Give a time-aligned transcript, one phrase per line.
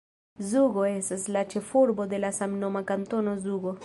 [0.51, 3.75] Zugo estas la ĉefurbo de la samnoma Kantono Zugo.